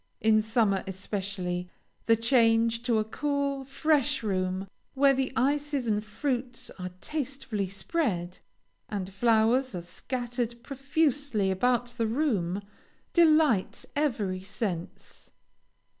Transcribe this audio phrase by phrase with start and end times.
[0.19, 1.69] In summer especially,
[2.07, 8.39] the change to a cool, fresh room, where the ices and fruits are tastefully spread,
[8.89, 12.63] and flowers are scattered profusely about the room,
[13.13, 15.29] delights every sense.